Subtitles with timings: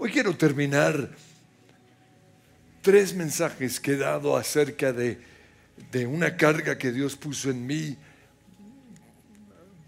[0.00, 1.10] Hoy quiero terminar
[2.82, 5.18] tres mensajes que he dado acerca de,
[5.90, 7.96] de una carga que Dios puso en mí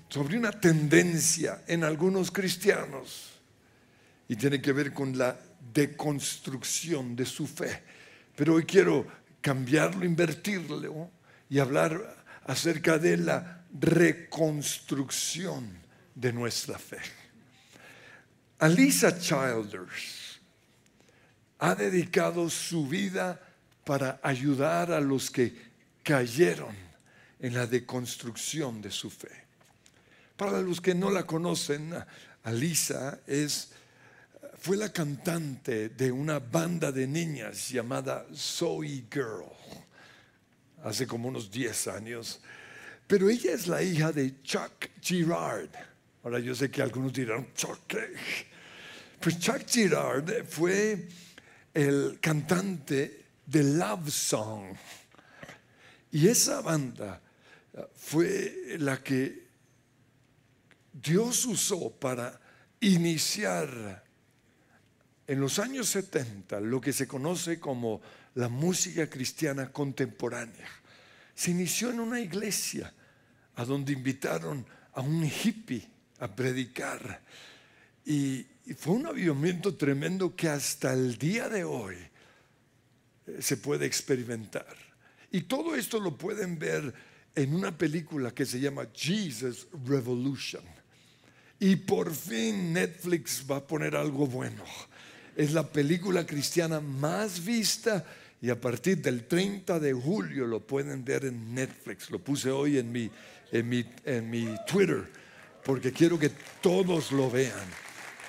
[0.08, 3.30] sobre una tendencia en algunos cristianos
[4.26, 5.38] y tiene que ver con la
[5.72, 7.80] deconstrucción de su fe.
[8.34, 9.06] Pero hoy quiero
[9.40, 11.08] cambiarlo, invertirlo
[11.48, 15.70] y hablar acerca de la reconstrucción
[16.16, 16.98] de nuestra fe.
[18.60, 20.38] Alisa Childers
[21.58, 23.40] ha dedicado su vida
[23.84, 25.54] para ayudar a los que
[26.02, 26.76] cayeron
[27.38, 29.44] en la deconstrucción de su fe.
[30.36, 31.94] Para los que no la conocen,
[32.44, 33.20] Alisa
[34.58, 39.44] fue la cantante de una banda de niñas llamada Zoe Girl
[40.84, 42.40] hace como unos 10 años.
[43.06, 45.70] Pero ella es la hija de Chuck Girard.
[46.22, 47.96] Ahora yo sé que algunos dirán, Chuck,
[49.20, 51.06] Pues Chuck Girard fue
[51.74, 54.74] el cantante de Love Song.
[56.10, 57.20] Y esa banda
[57.94, 59.46] fue la que
[60.90, 62.40] Dios usó para
[62.80, 64.02] iniciar
[65.26, 68.00] en los años 70 lo que se conoce como
[68.36, 70.66] la música cristiana contemporánea.
[71.34, 72.90] Se inició en una iglesia
[73.56, 75.86] a donde invitaron a un hippie
[76.20, 77.20] a predicar.
[78.04, 81.96] Y, fue un avivamiento tremendo que hasta el día de hoy
[83.26, 84.76] eh, se puede experimentar.
[85.32, 86.94] Y todo esto lo pueden ver
[87.34, 90.62] en una película que se llama Jesus Revolution.
[91.58, 94.62] Y por fin Netflix va a poner algo bueno.
[95.34, 98.04] Es la película cristiana más vista
[98.40, 102.08] y a partir del 30 de julio lo pueden ver en Netflix.
[102.10, 103.10] Lo puse hoy en mi,
[103.50, 105.08] en mi, en mi Twitter
[105.64, 107.68] porque quiero que todos lo vean.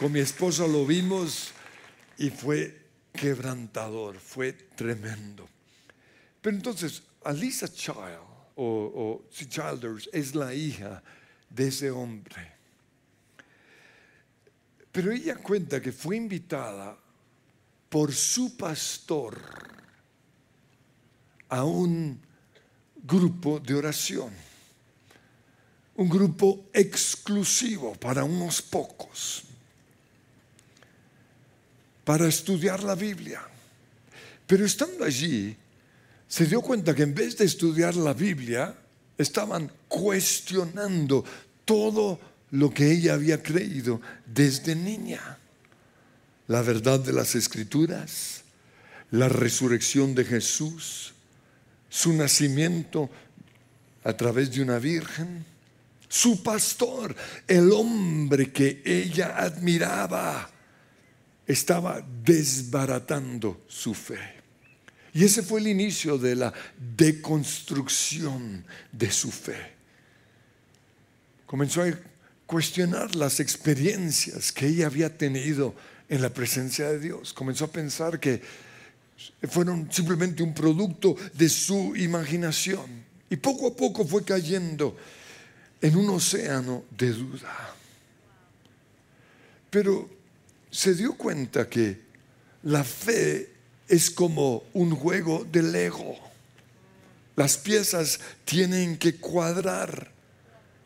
[0.02, 1.52] Con mi esposa lo vimos
[2.18, 2.76] y fue
[3.14, 5.48] quebrantador, fue tremendo.
[6.42, 8.20] Pero entonces, Alisa Child
[8.56, 11.02] o, o Childers es la hija
[11.50, 12.61] de ese hombre
[14.92, 16.98] pero ella cuenta que fue invitada
[17.90, 19.40] por su pastor
[21.50, 22.20] a un
[22.95, 24.32] grupo de oración,
[25.95, 29.44] un grupo exclusivo para unos pocos,
[32.04, 33.42] para estudiar la Biblia.
[34.48, 35.56] Pero estando allí,
[36.28, 38.76] se dio cuenta que en vez de estudiar la Biblia,
[39.17, 41.23] estaban cuestionando
[41.66, 42.20] todo
[42.52, 45.38] lo que ella había creído desde niña.
[46.48, 48.44] La verdad de las escrituras,
[49.11, 51.14] la resurrección de Jesús,
[51.90, 53.10] su nacimiento
[54.04, 55.45] a través de una virgen,
[56.10, 57.16] su pastor,
[57.48, 60.51] el hombre que ella admiraba,
[61.48, 64.42] estaba desbaratando su fe.
[65.14, 66.54] Y ese fue el inicio de la
[66.96, 69.74] deconstrucción de su fe.
[71.46, 71.92] Comenzó a
[72.46, 75.76] cuestionar las experiencias que ella había tenido
[76.08, 77.34] en la presencia de Dios.
[77.34, 78.42] Comenzó a pensar que
[79.50, 83.04] fueron simplemente un producto de su imaginación.
[83.30, 84.96] Y poco a poco fue cayendo
[85.82, 87.76] en un océano de duda.
[89.70, 90.20] Pero
[90.71, 92.02] se dio cuenta que
[92.64, 93.52] la fe
[93.87, 96.17] es como un juego de Lego.
[97.36, 100.11] Las piezas tienen que cuadrar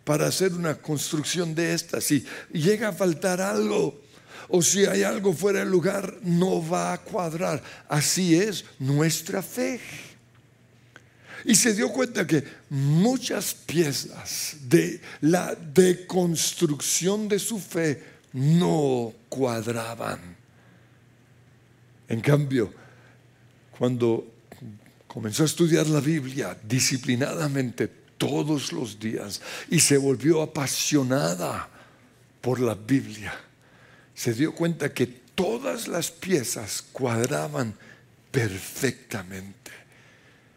[0.04, 2.02] para hacer una construcción de esta.
[2.02, 4.02] Si llega a faltar algo
[4.48, 7.62] o si hay algo fuera de lugar, no va a cuadrar.
[7.88, 9.80] Así es nuestra fe.
[11.44, 20.36] Y se dio cuenta que muchas piezas de la deconstrucción de su fe no cuadraban.
[22.08, 22.72] En cambio,
[23.78, 24.28] cuando
[25.08, 31.70] comenzó a estudiar la Biblia disciplinadamente, todos los días y se volvió apasionada
[32.42, 33.34] por la Biblia.
[34.14, 37.74] Se dio cuenta que todas las piezas cuadraban
[38.32, 39.72] perfectamente.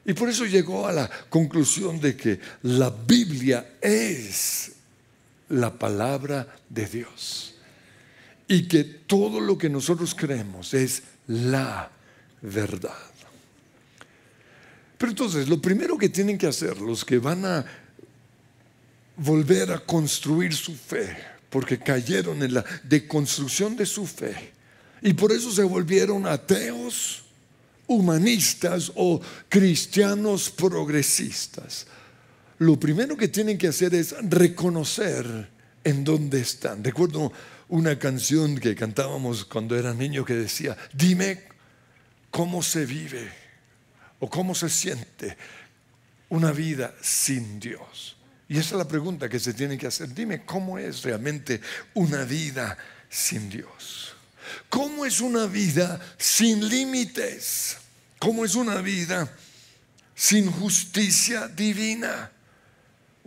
[0.05, 4.73] Y por eso llegó a la conclusión de que la Biblia es
[5.50, 7.57] la palabra de Dios.
[8.49, 11.91] Y que todo lo que nosotros creemos es la
[12.43, 12.97] verdad.
[14.97, 17.65] Pero entonces, lo primero que tienen que hacer los que van a
[19.17, 21.17] volver a construir su fe,
[21.50, 24.53] porque cayeron en la deconstrucción de su fe,
[25.03, 27.23] y por eso se volvieron ateos,
[27.87, 31.87] humanistas o cristianos progresistas.
[32.59, 35.49] Lo primero que tienen que hacer es reconocer
[35.85, 36.83] en dónde están.
[36.83, 37.33] Recuerdo
[37.69, 41.44] una canción que cantábamos cuando era niño que decía, dime
[42.31, 43.31] cómo se vive
[44.20, 45.37] o cómo se siente
[46.31, 48.17] una vida sin Dios.
[48.49, 50.15] Y esa es la pregunta que se tiene que hacer.
[50.15, 51.61] Dime cómo es realmente
[51.94, 52.76] una vida
[53.11, 54.15] sin Dios.
[54.70, 57.76] ¿Cómo es una vida sin límites?
[58.19, 59.31] ¿Cómo es una vida
[60.15, 62.32] sin justicia divina?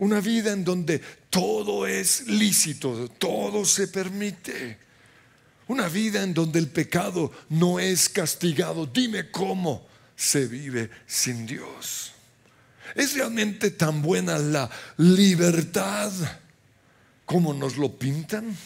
[0.02, 1.00] Una vida en donde
[1.30, 4.76] todo es lícito, todo se permite.
[5.68, 8.86] Una vida en donde el pecado no es castigado.
[8.86, 12.10] Dime cómo se vive sin Dios.
[12.96, 16.10] ¿Es realmente tan buena la libertad
[17.24, 18.56] como nos lo pintan?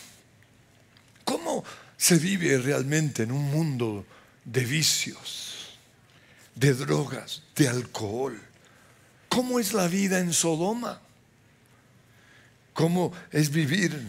[1.23, 1.63] ¿Cómo
[1.99, 4.07] se vive realmente en un mundo
[4.43, 5.77] de vicios,
[6.55, 8.41] de drogas, de alcohol?
[9.29, 11.03] ¿Cómo es la vida en Sodoma?
[12.77, 14.07] ¿Cómo es vivir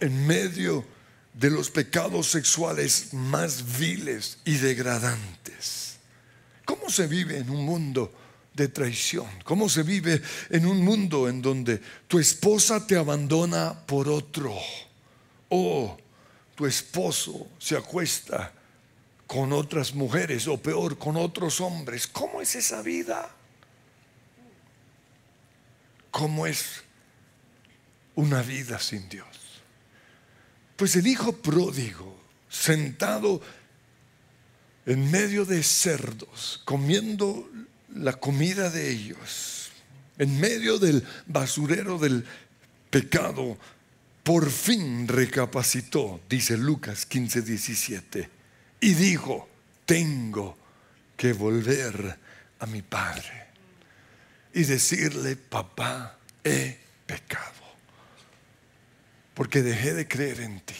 [0.00, 0.86] en medio
[1.34, 5.98] de los pecados sexuales más viles y degradantes?
[6.64, 8.10] ¿Cómo se vive en un mundo
[8.54, 9.26] de traición?
[9.44, 14.56] ¿Cómo se vive en un mundo en donde tu esposa te abandona por otro?
[15.50, 15.98] O
[16.54, 18.50] tu esposo se acuesta
[19.26, 22.06] con otras mujeres o peor, con otros hombres.
[22.06, 23.28] ¿Cómo es esa vida?
[26.10, 26.82] ¿Cómo es
[28.14, 29.26] una vida sin Dios?
[30.76, 33.40] Pues el hijo pródigo, sentado
[34.86, 37.48] en medio de cerdos, comiendo
[37.94, 39.70] la comida de ellos,
[40.18, 42.24] en medio del basurero del
[42.90, 43.58] pecado,
[44.22, 48.30] por fin recapacitó, dice Lucas 15, 17,
[48.80, 49.48] y dijo,
[49.84, 50.56] tengo
[51.16, 52.18] que volver
[52.58, 53.46] a mi padre
[54.54, 57.61] y decirle, papá, he pecado,
[59.42, 60.76] porque dejé de creer en ti.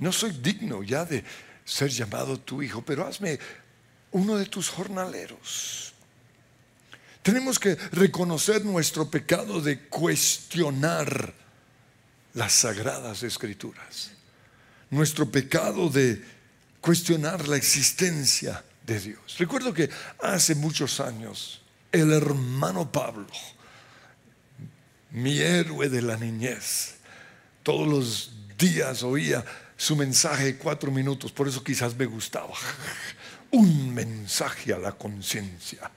[0.00, 1.22] No soy digno ya de
[1.64, 3.38] ser llamado tu hijo, pero hazme
[4.10, 5.94] uno de tus jornaleros.
[7.22, 11.32] Tenemos que reconocer nuestro pecado de cuestionar
[12.34, 14.10] las sagradas escrituras.
[14.90, 16.20] Nuestro pecado de
[16.80, 19.38] cuestionar la existencia de Dios.
[19.38, 19.88] Recuerdo que
[20.20, 23.28] hace muchos años el hermano Pablo,
[25.16, 26.96] mi héroe de la niñez,
[27.62, 29.44] todos los días oía
[29.76, 32.54] su mensaje de cuatro minutos, por eso quizás me gustaba
[33.50, 35.90] un mensaje a la conciencia,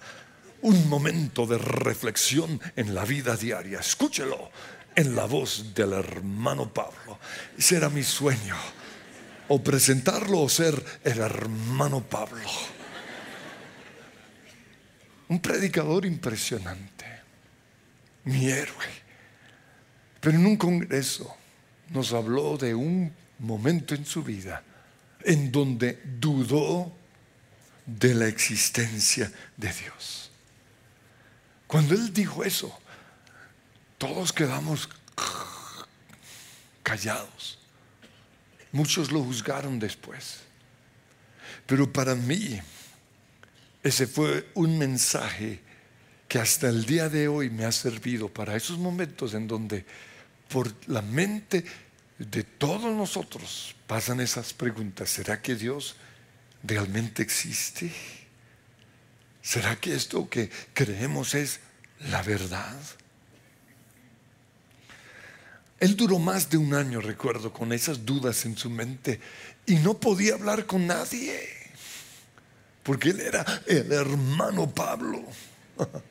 [0.62, 3.80] un momento de reflexión en la vida diaria.
[3.80, 4.52] Escúchelo
[4.96, 7.20] en la voz del hermano Pablo.
[7.58, 8.56] Ese era mi sueño.
[9.50, 12.48] O presentarlo o ser el hermano Pablo.
[15.28, 17.06] Un predicador impresionante.
[18.26, 19.09] Mi héroe.
[20.20, 21.36] Pero en un congreso
[21.90, 24.64] nos habló de un momento en su vida
[25.24, 26.92] en donde dudó
[27.86, 30.32] de la existencia de Dios.
[31.68, 32.78] Cuando Él dijo eso,
[33.98, 34.90] todos quedamos
[36.84, 37.60] callados.
[38.72, 40.40] Muchos lo juzgaron después.
[41.66, 42.60] Pero para mí,
[43.84, 45.62] ese fue un mensaje
[46.30, 49.84] que hasta el día de hoy me ha servido para esos momentos en donde
[50.48, 51.66] por la mente
[52.20, 55.10] de todos nosotros pasan esas preguntas.
[55.10, 55.96] ¿Será que Dios
[56.64, 57.92] realmente existe?
[59.42, 61.62] ¿Será que esto que creemos es
[62.12, 62.78] la verdad?
[65.80, 69.20] Él duró más de un año, recuerdo, con esas dudas en su mente
[69.66, 71.42] y no podía hablar con nadie,
[72.84, 75.24] porque él era el hermano Pablo.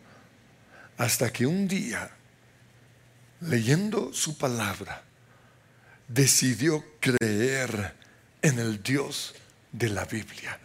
[0.99, 2.11] Hasta que un día,
[3.41, 5.03] leyendo su palabra,
[6.09, 7.95] decidió creer
[8.43, 9.35] en el Dios
[9.73, 10.59] de la Biblia.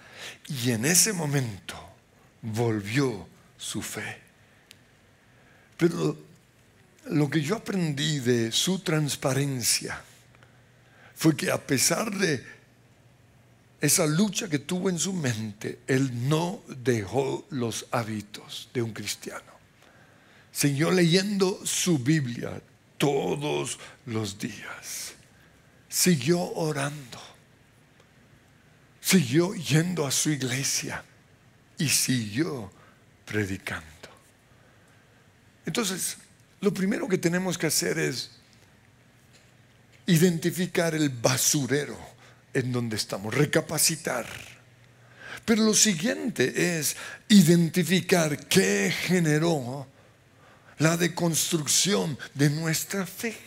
[0.47, 1.75] Y en ese momento
[2.41, 4.21] volvió su fe.
[5.77, 6.17] Pero
[7.05, 10.01] lo que yo aprendí de su transparencia
[11.15, 12.43] fue que a pesar de
[13.81, 19.52] esa lucha que tuvo en su mente, él no dejó los hábitos de un cristiano.
[20.53, 22.61] Siguió leyendo su Biblia
[22.97, 25.15] todos los días.
[25.89, 27.33] Siguió orando
[29.03, 31.03] siguió yendo a su iglesia
[31.77, 32.71] y siguió
[33.25, 33.83] predicando.
[35.65, 36.17] Entonces,
[36.61, 38.31] lo primero que tenemos que hacer es
[40.05, 41.97] identificar el basurero
[42.53, 44.25] en donde estamos, recapacitar.
[45.45, 46.95] Pero lo siguiente es
[47.27, 49.87] identificar qué generó
[50.79, 53.37] la deconstrucción de nuestra fe.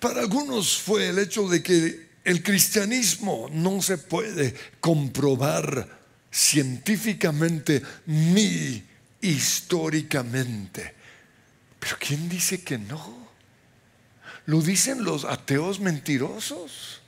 [0.00, 5.98] Para algunos fue el hecho de que el cristianismo no se puede comprobar
[6.30, 8.84] científicamente ni
[9.20, 10.94] históricamente.
[11.80, 13.28] Pero ¿quién dice que no?
[14.46, 17.00] Lo dicen los ateos mentirosos.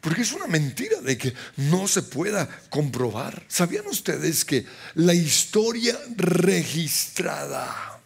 [0.00, 3.44] Porque es una mentira de que no se pueda comprobar.
[3.48, 4.64] ¿Sabían ustedes que
[4.94, 8.00] la historia registrada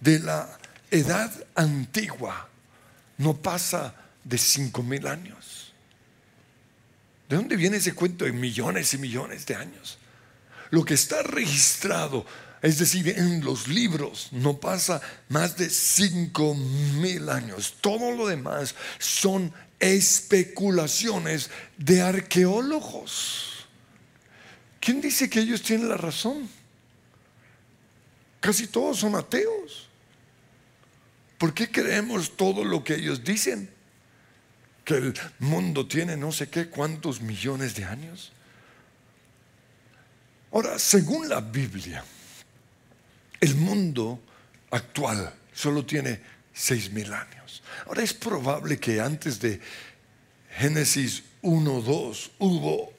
[0.00, 0.58] de la
[0.90, 2.48] edad antigua
[3.18, 5.72] no pasa de cinco mil años?
[7.28, 9.98] ¿De dónde viene ese cuento de millones y millones de años?
[10.70, 12.24] Lo que está registrado,
[12.62, 17.74] es decir, en los libros, no pasa más de cinco mil años.
[17.80, 23.66] Todo lo demás son especulaciones de arqueólogos.
[24.80, 26.48] ¿Quién dice que ellos tienen la razón?
[28.40, 29.88] Casi todos son ateos.
[31.38, 33.68] ¿Por qué creemos todo lo que ellos dicen?
[34.84, 38.32] Que el mundo tiene no sé qué cuántos millones de años.
[40.52, 42.04] Ahora, según la Biblia,
[43.40, 44.20] el mundo
[44.70, 46.20] actual solo tiene
[46.56, 47.62] seis mil años.
[47.86, 49.60] Ahora es probable que antes de
[50.58, 52.92] Génesis 1, 2 hubo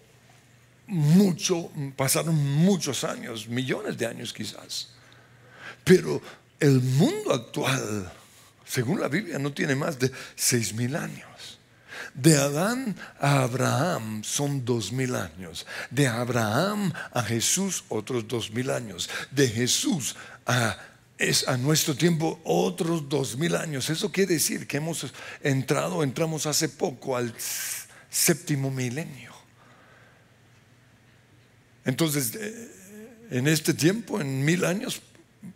[0.85, 4.89] mucho, pasaron muchos años, millones de años quizás.
[5.83, 6.21] Pero
[6.59, 8.11] el mundo actual,
[8.65, 11.59] según la Biblia, no tiene más de seis mil años.
[12.13, 15.65] De Adán a Abraham son dos mil años.
[15.89, 19.09] De Abraham a Jesús otros dos mil años.
[19.31, 20.77] De Jesús a
[21.17, 23.89] es a nuestro tiempo otros dos mil años.
[23.89, 27.33] Eso quiere decir que hemos entrado, entramos hace poco al
[28.09, 29.33] séptimo milenio.
[31.85, 35.01] Entonces, eh, en este tiempo, en mil años,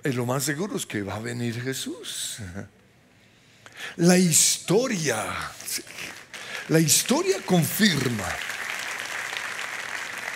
[0.03, 2.37] lo más seguro es que va a venir Jesús.
[3.97, 5.25] La historia,
[6.69, 8.27] la historia confirma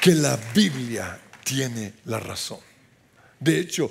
[0.01, 2.59] que la Biblia tiene la razón.
[3.39, 3.89] De hecho,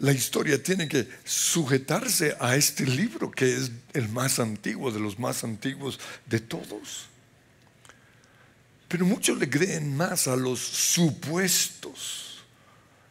[0.00, 5.18] la historia tiene que sujetarse a este libro que es el más antiguo, de los
[5.18, 7.06] más antiguos de todos.
[8.88, 12.44] Pero muchos le creen más a los supuestos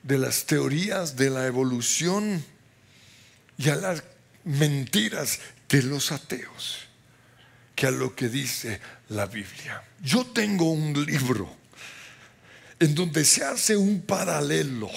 [0.01, 2.43] de las teorías de la evolución
[3.57, 4.03] y a las
[4.43, 6.79] mentiras de los ateos
[7.75, 9.83] que a lo que dice la Biblia.
[10.01, 11.55] Yo tengo un libro
[12.79, 14.89] en donde se hace un paralelo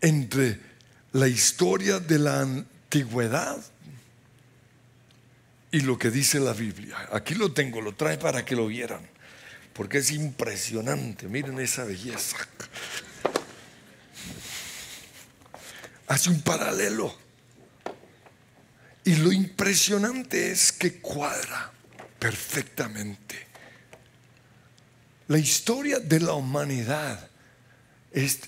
[0.00, 0.73] entre
[1.14, 3.62] la historia de la antigüedad
[5.70, 6.96] y lo que dice la Biblia.
[7.12, 9.00] Aquí lo tengo, lo trae para que lo vieran,
[9.74, 11.28] porque es impresionante.
[11.28, 12.36] Miren esa belleza.
[16.08, 17.16] Hace un paralelo.
[19.04, 21.70] Y lo impresionante es que cuadra
[22.18, 23.46] perfectamente.
[25.28, 27.30] La historia de la humanidad
[28.10, 28.40] es,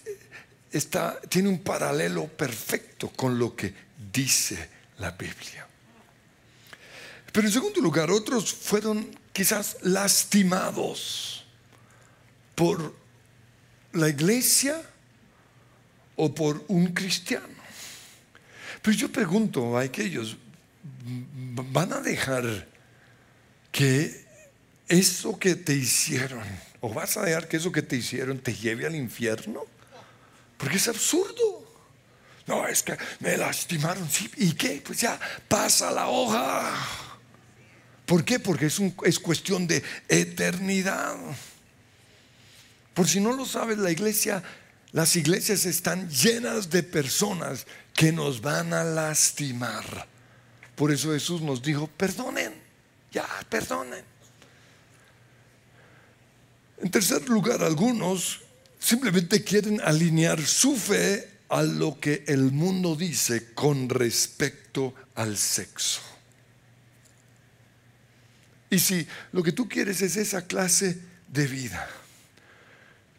[1.28, 3.73] tiene un paralelo perfecto con lo que
[4.12, 4.68] dice
[4.99, 5.66] la Biblia.
[7.33, 11.45] Pero en segundo lugar, otros fueron quizás lastimados
[12.54, 12.95] por
[13.92, 14.83] la iglesia
[16.16, 17.47] o por un cristiano.
[18.80, 20.37] Pero yo pregunto a aquellos,
[21.71, 22.66] ¿van a dejar
[23.71, 24.25] que
[24.88, 26.45] eso que te hicieron,
[26.80, 29.64] o vas a dejar que eso que te hicieron te lleve al infierno?
[30.57, 31.65] Porque es absurdo.
[32.47, 34.09] No, es que me lastimaron.
[34.11, 34.83] Sí, ¿Y qué?
[34.85, 36.73] Pues ya pasa la hoja.
[38.05, 38.39] ¿Por qué?
[38.39, 41.17] Porque es, es cuestión de eternidad.
[42.95, 44.43] Por si no lo sabes, la iglesia,
[44.93, 50.07] las iglesias están llenas de personas que nos van a lastimar.
[50.77, 52.55] Por eso Jesús nos dijo, perdonen,
[53.11, 54.05] ya, perdonen.
[56.79, 58.46] En tercer lugar, algunos
[58.78, 66.00] simplemente quieren alinear su fe a lo que el mundo dice con respecto al sexo.
[68.71, 71.88] Y si lo que tú quieres es esa clase de vida,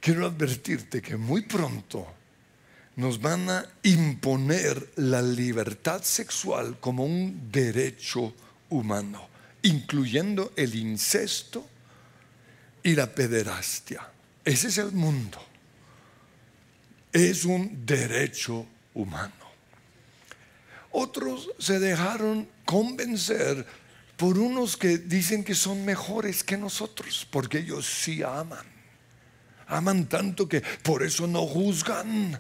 [0.02, 2.06] quiero advertirte que muy pronto
[2.98, 8.34] nos van a imponer la libertad sexual como un derecho
[8.70, 9.30] humano,
[9.62, 11.66] incluyendo el incesto
[12.84, 14.10] y la pederastia.
[14.44, 15.47] Ese es el mundo
[17.18, 19.34] es un derecho humano.
[20.92, 23.66] Otros se dejaron convencer
[24.16, 28.66] por unos que dicen que son mejores que nosotros, porque ellos sí aman.
[29.68, 32.40] Aman tanto que por eso no juzgan.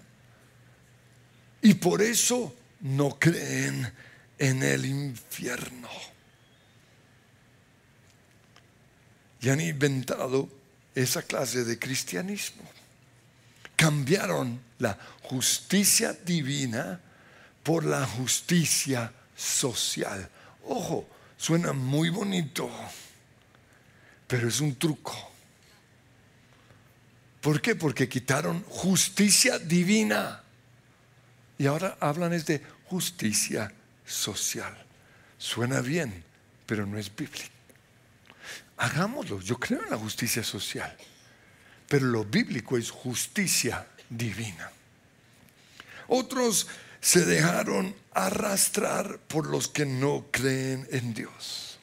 [1.62, 3.92] Y por eso no creen
[4.40, 5.90] en el infierno.
[9.42, 10.50] Y han inventado
[10.96, 12.77] esa clase de cristianismo.
[13.78, 17.00] Cambiaron la justicia divina
[17.64, 20.30] por la justicia social.
[20.66, 21.08] Ojo,
[21.38, 22.70] suena muy bonito,
[24.28, 25.16] pero es un truco.
[27.40, 27.76] ¿Por qué?
[27.76, 30.44] Porque quitaron justicia divina.
[31.58, 33.72] Y ahora hablan es de justicia
[34.06, 34.76] social.
[35.38, 36.24] Suena bien,
[36.66, 37.56] pero no es bíblico.
[38.78, 40.96] Hagámoslo, yo creo en la justicia social,
[41.88, 44.72] pero lo bíblico es justicia divina.
[46.08, 46.68] Otros
[47.00, 51.80] se dejaron arrastrar por los que no creen en Dios.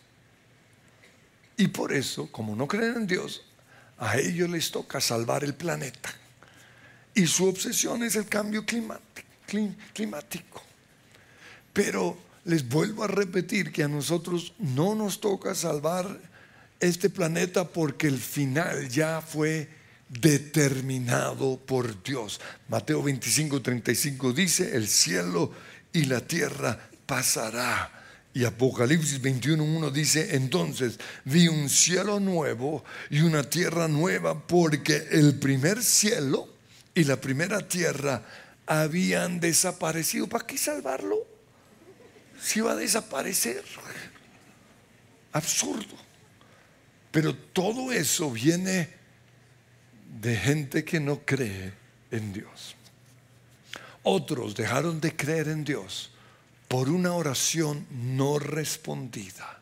[1.56, 3.44] Y por eso, como no creen en Dios,
[3.98, 6.12] a ellos les toca salvar el planeta.
[7.14, 10.62] Y su obsesión es el cambio climático.
[11.72, 16.18] Pero les vuelvo a repetir que a nosotros no nos toca salvar
[16.80, 19.68] este planeta porque el final ya fue
[20.20, 22.40] determinado por Dios.
[22.68, 25.52] Mateo 25, 35 dice, el cielo
[25.92, 27.90] y la tierra pasará.
[28.32, 35.38] Y Apocalipsis 21.1 dice, entonces vi un cielo nuevo y una tierra nueva porque el
[35.38, 36.48] primer cielo
[36.94, 38.24] y la primera tierra
[38.66, 40.26] habían desaparecido.
[40.28, 41.16] ¿Para qué salvarlo?
[42.40, 43.62] Si va a desaparecer.
[45.32, 45.96] Absurdo.
[47.12, 49.03] Pero todo eso viene
[50.20, 51.72] de gente que no cree
[52.10, 52.76] en Dios.
[54.02, 56.10] Otros dejaron de creer en Dios
[56.68, 59.60] por una oración no respondida.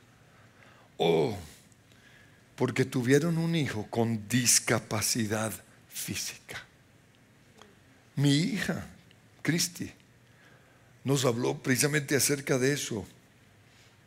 [0.98, 1.36] O
[2.56, 5.52] porque tuvieron un hijo con discapacidad
[5.88, 6.64] física.
[8.16, 8.86] Mi hija,
[9.40, 9.90] Cristi,
[11.04, 13.06] nos habló precisamente acerca de eso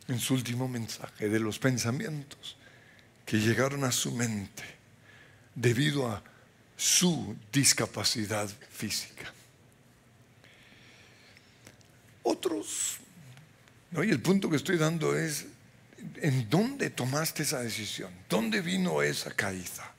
[0.08, 2.56] en su último mensaje, de los pensamientos
[3.24, 4.62] que llegaron a su mente
[5.54, 6.22] debido a
[6.76, 9.32] su discapacidad física.
[12.22, 12.98] Otros,
[13.92, 15.46] y el punto que estoy dando es,
[16.16, 18.12] ¿en dónde tomaste esa decisión?
[18.28, 19.94] ¿Dónde vino esa caída?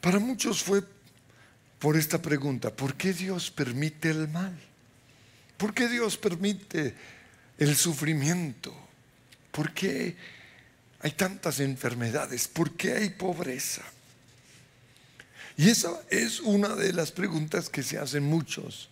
[0.00, 0.82] Para muchos fue
[1.78, 4.56] por esta pregunta, ¿por qué Dios permite el mal?
[5.56, 6.94] ¿Por qué Dios permite
[7.58, 8.74] el sufrimiento?
[9.50, 10.16] ¿Por qué
[11.00, 12.46] hay tantas enfermedades?
[12.46, 13.82] ¿Por qué hay pobreza?
[15.56, 18.90] Y esa es una de las preguntas que se hacen muchos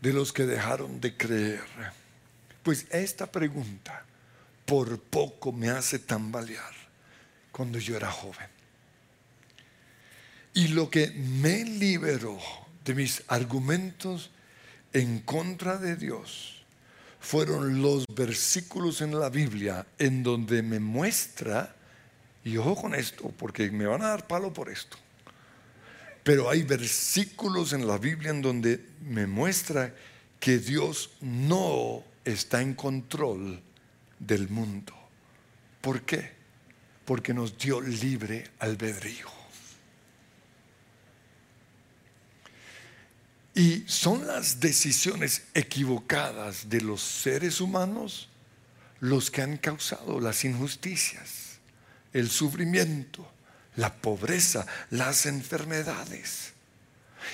[0.00, 1.64] de los que dejaron de creer.
[2.62, 4.04] Pues esta pregunta
[4.64, 6.72] por poco me hace tambalear
[7.50, 8.48] cuando yo era joven.
[10.54, 12.38] Y lo que me liberó
[12.84, 14.30] de mis argumentos
[14.92, 16.64] en contra de Dios
[17.20, 21.74] fueron los versículos en la Biblia en donde me muestra,
[22.44, 24.96] y ojo con esto, porque me van a dar palo por esto,
[26.22, 29.94] pero hay versículos en la Biblia en donde me muestra
[30.38, 33.60] que Dios no está en control
[34.18, 34.92] del mundo.
[35.80, 36.32] ¿Por qué?
[37.04, 39.26] Porque nos dio libre albedrío.
[43.54, 48.28] Y son las decisiones equivocadas de los seres humanos
[49.00, 51.58] los que han causado las injusticias,
[52.12, 53.30] el sufrimiento,
[53.76, 56.52] la pobreza, las enfermedades.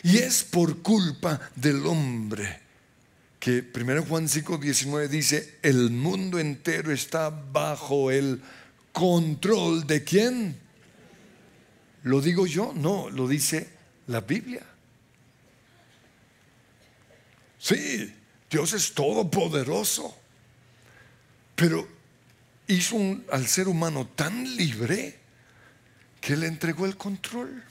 [0.02, 2.60] Y es por culpa del hombre
[3.40, 8.42] que 1 Juan 5, 19 dice, el mundo entero está bajo el
[8.92, 10.58] control de quién.
[12.02, 12.72] ¿Lo digo yo?
[12.74, 13.68] No, lo dice
[14.08, 14.62] la Biblia.
[17.58, 18.14] Sí,
[18.50, 20.16] Dios es todopoderoso,
[21.54, 21.88] pero
[22.66, 22.96] hizo
[23.30, 25.18] al ser humano tan libre
[26.28, 27.64] que le entregó el control.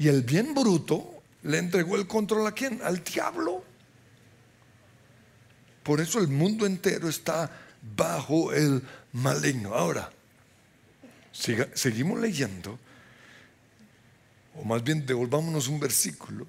[0.00, 2.80] Y el bien bruto le entregó el control a quién?
[2.82, 3.62] Al diablo.
[5.84, 7.48] Por eso el mundo entero está
[7.96, 9.74] bajo el maligno.
[9.74, 10.10] Ahora,
[11.30, 12.76] seguimos leyendo,
[14.56, 16.48] o más bien devolvámonos un versículo.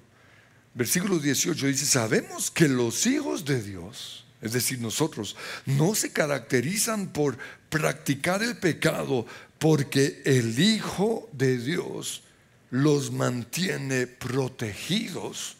[0.74, 7.08] Versículo 18 dice, sabemos que los hijos de Dios, es decir, nosotros, no se caracterizan
[7.08, 7.38] por
[7.70, 9.26] practicar el pecado,
[9.58, 12.22] porque el Hijo de Dios
[12.70, 15.56] los mantiene protegidos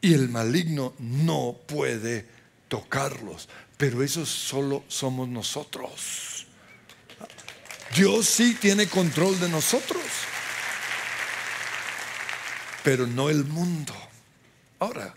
[0.00, 2.26] y el maligno no puede
[2.68, 3.48] tocarlos.
[3.76, 6.46] Pero eso solo somos nosotros.
[7.94, 10.02] Dios sí tiene control de nosotros,
[12.82, 13.94] pero no el mundo.
[14.78, 15.14] Ahora,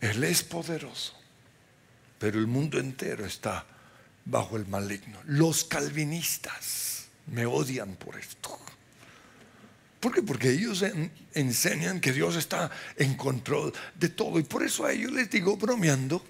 [0.00, 1.19] Él es poderoso,
[2.20, 3.64] pero el mundo entero está
[4.26, 5.18] bajo el maligno.
[5.24, 8.60] Los calvinistas me odian por esto.
[9.98, 10.22] ¿Por qué?
[10.22, 10.84] Porque ellos
[11.32, 14.38] enseñan que Dios está en control de todo.
[14.38, 16.22] Y por eso a ellos les digo, bromeando,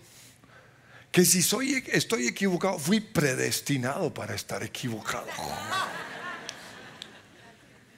[1.11, 5.27] que si soy, estoy equivocado, fui predestinado para estar equivocado.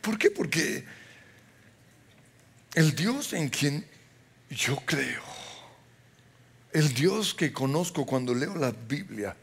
[0.01, 0.31] ¿Por qué?
[0.31, 0.85] Porque
[2.75, 3.87] el Dios en quien
[4.49, 5.23] yo creo,
[6.73, 9.37] el Dios que conozco cuando leo la Biblia,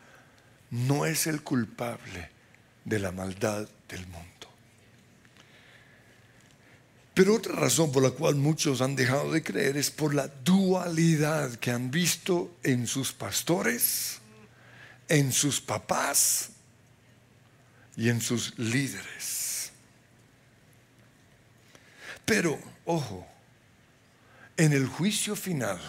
[0.72, 2.30] no es el culpable
[2.86, 4.30] de la maldad del mundo.
[7.14, 11.54] Pero otra razón por la cual muchos han dejado de creer es por la dualidad
[11.56, 14.20] que han visto en sus pastores,
[15.10, 16.52] en sus papás
[17.98, 19.72] y en sus líderes.
[22.24, 23.28] Pero, ojo,
[24.56, 25.80] en el juicio final,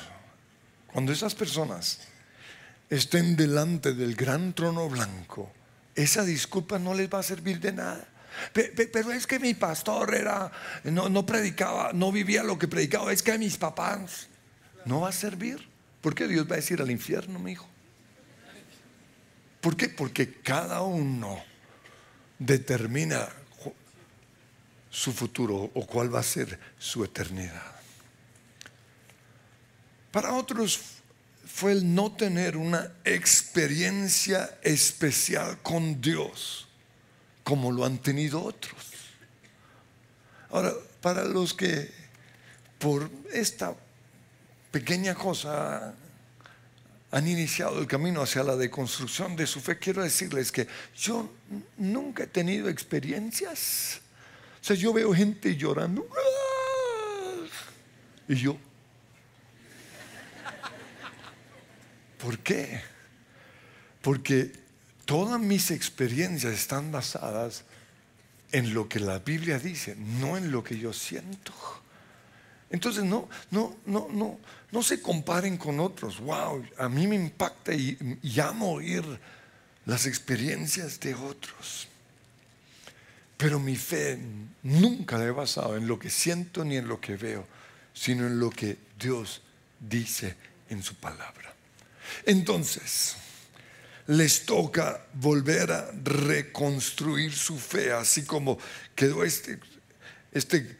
[0.92, 2.00] cuando esas personas
[2.88, 5.52] estén delante del gran trono blanco,
[5.94, 8.06] esa disculpa no les va a servir de nada.
[8.52, 10.50] Pero es que mi pastor era,
[10.84, 13.12] no, predicaba, no vivía lo que predicaba.
[13.12, 14.28] Es que mis papás
[14.84, 15.68] no va a servir.
[16.00, 17.68] ¿Por qué Dios va a decir al infierno, mi hijo?
[19.60, 19.88] ¿Por qué?
[19.88, 21.42] Porque cada uno
[22.38, 23.28] determina
[24.88, 27.79] su futuro o cuál va a ser su eternidad.
[30.10, 30.80] Para otros
[31.46, 36.68] fue el no tener una experiencia especial con Dios
[37.44, 38.80] como lo han tenido otros.
[40.50, 41.90] Ahora, para los que
[42.78, 43.74] por esta
[44.70, 45.94] pequeña cosa
[47.10, 51.32] han iniciado el camino hacia la deconstrucción de su fe, quiero decirles que yo
[51.76, 54.00] nunca he tenido experiencias.
[54.60, 56.08] O sea, yo veo gente llorando.
[58.28, 58.56] Y yo.
[62.22, 62.80] ¿Por qué?
[64.02, 64.52] Porque
[65.04, 67.64] todas mis experiencias están basadas
[68.52, 71.52] en lo que la Biblia dice, no en lo que yo siento.
[72.70, 74.38] Entonces no, no, no, no,
[74.70, 76.20] no se comparen con otros.
[76.20, 77.98] Wow, a mí me impacta y,
[78.40, 79.04] amo oír
[79.86, 81.88] las experiencias de otros.
[83.36, 84.18] Pero mi fe
[84.62, 87.46] nunca la he basado en lo que siento ni en lo que veo,
[87.94, 89.42] sino en lo que Dios
[89.80, 90.36] dice
[90.68, 91.49] en su palabra.
[92.26, 93.16] Entonces,
[94.06, 98.58] les toca volver a reconstruir su fe, así como
[98.94, 99.58] quedó este,
[100.32, 100.76] este,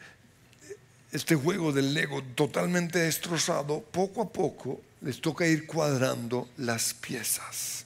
[1.13, 7.85] este juego del Lego totalmente destrozado, poco a poco les toca ir cuadrando las piezas.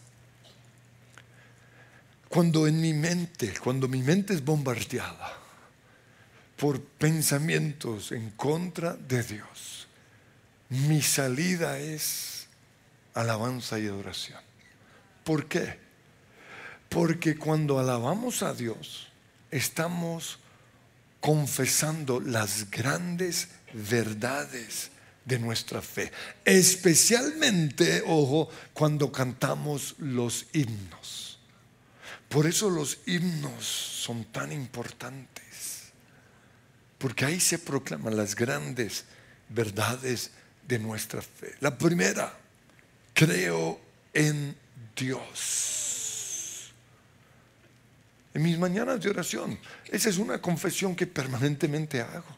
[2.29, 5.39] Cuando en mi mente, cuando mi mente es bombardeada
[6.57, 9.87] por pensamientos en contra de Dios,
[10.71, 12.34] mi salida es
[13.15, 14.41] alabanza y adoración.
[15.25, 15.79] ¿Por qué?
[16.89, 19.09] Porque cuando alabamos a Dios,
[19.51, 20.39] estamos
[21.21, 24.91] confesando las grandes verdades
[25.25, 26.13] de nuestra fe.
[26.45, 31.39] Especialmente, ojo, cuando cantamos los himnos.
[32.29, 35.93] Por eso los himnos son tan importantes.
[36.99, 39.05] Porque ahí se proclaman las grandes
[39.49, 40.33] verdades
[40.67, 41.55] de nuestra fe.
[41.61, 42.37] La primera,
[43.15, 43.81] creo
[44.13, 44.55] en
[44.95, 46.73] Dios.
[48.35, 49.59] En mis mañanas de oración,
[49.91, 52.37] esa es una confesión que permanentemente hago.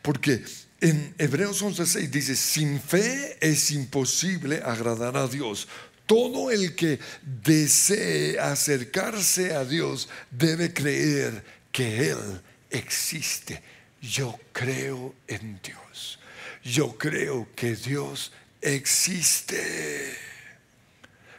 [0.00, 0.44] Porque
[0.80, 5.68] en Hebreos 11:6 dice, sin fe es imposible agradar a Dios.
[6.06, 13.62] Todo el que desee acercarse a Dios debe creer que Él existe.
[14.00, 16.20] Yo creo en Dios.
[16.62, 18.43] Yo creo que Dios existe.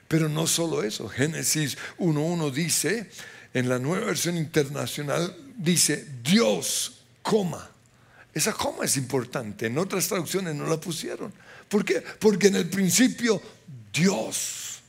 [0.08, 3.10] Pero no solo eso, Génesis 1.1 dice,
[3.54, 7.72] en la nueva versión internacional, dice Dios, coma.
[8.34, 11.34] Esa coma es importante, en otras traducciones no la pusieron.
[11.68, 12.02] ¿Por qué?
[12.02, 13.42] Porque en el principio
[13.92, 14.82] Dios,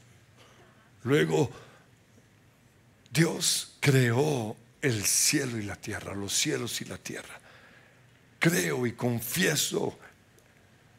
[1.04, 1.50] luego
[3.10, 7.40] Dios creó el cielo y la tierra, los cielos y la tierra.
[8.38, 9.98] Creo y confieso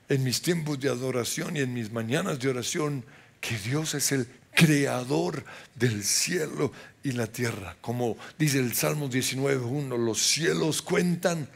[0.09, 3.03] en mis tiempos de adoración y en mis mañanas de oración
[3.41, 6.71] que Dios es el creador del cielo
[7.03, 7.77] y la tierra.
[7.81, 11.47] Como dice el Salmo 19.1, los cielos cuentan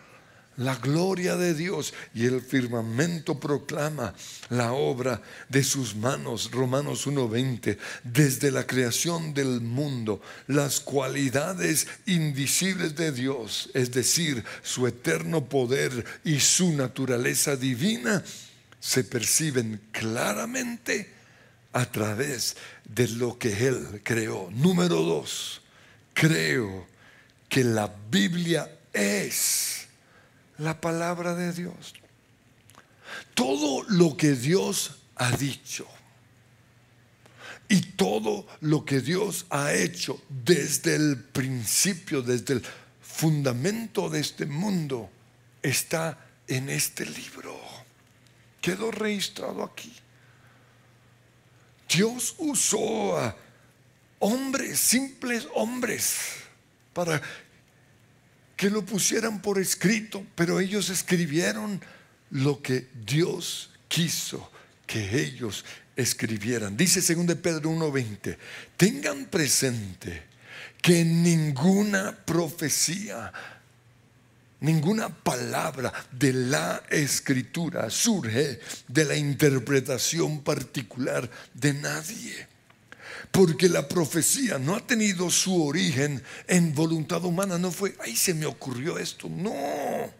[0.57, 4.13] la gloria de Dios y el firmamento proclama
[4.49, 6.51] la obra de sus manos.
[6.51, 14.87] Romanos 1.20, desde la creación del mundo, las cualidades invisibles de Dios, es decir, su
[14.87, 18.23] eterno poder y su naturaleza divina,
[18.79, 21.13] se perciben claramente
[21.73, 24.49] a través de lo que Él creó.
[24.51, 25.61] Número dos,
[26.13, 26.87] creo
[27.47, 29.80] que la Biblia es
[30.57, 31.93] la palabra de Dios.
[33.33, 35.87] Todo lo que Dios ha dicho
[37.67, 42.63] y todo lo que Dios ha hecho desde el principio, desde el
[43.01, 45.09] fundamento de este mundo,
[45.61, 47.57] está en este libro.
[48.59, 49.93] Quedó registrado aquí.
[51.87, 53.35] Dios usó a
[54.19, 56.17] hombres, simples hombres,
[56.93, 57.21] para
[58.61, 61.81] que lo pusieran por escrito, pero ellos escribieron
[62.29, 64.51] lo que Dios quiso
[64.85, 66.77] que ellos escribieran.
[66.77, 68.37] Dice 2 Pedro 1:20,
[68.77, 70.25] tengan presente
[70.79, 73.33] que ninguna profecía,
[74.59, 82.50] ninguna palabra de la escritura surge de la interpretación particular de nadie.
[83.31, 88.33] Porque la profecía no ha tenido su origen en voluntad humana, no fue, ay, se
[88.33, 90.11] me ocurrió esto, no,